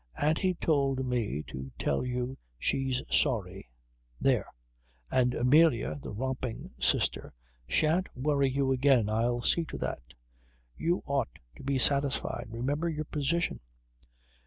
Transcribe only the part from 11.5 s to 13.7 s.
to be satisfied. Remember your position."